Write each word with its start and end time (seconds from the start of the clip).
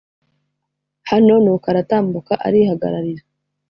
hano 1.09 1.33
nuko 1.43 1.65
aratambuka 1.71 2.33
arihagararira 2.47 3.23